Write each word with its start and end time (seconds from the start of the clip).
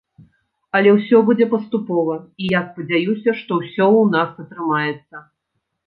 Але 0.79 0.93
ўсё 0.95 1.17
будзе 1.27 1.45
паступова, 1.53 2.17
і 2.45 2.51
я 2.57 2.65
спадзяюся, 2.73 3.39
што 3.45 3.51
ўсё 3.63 3.85
ў 3.87 4.03
нас 4.19 4.29
атрымаецца. 4.47 5.15